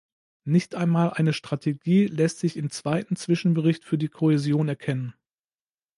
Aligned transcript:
Nicht 0.45 0.73
einmal 0.73 1.11
eine 1.13 1.31
Strategie 1.31 2.07
lässt 2.07 2.39
sich 2.39 2.57
im 2.57 2.71
zweiten 2.71 3.15
Zwischenbericht 3.17 3.85
für 3.85 3.99
die 3.99 4.07
Kohäsion 4.09 4.67
erkennen. 4.67 5.13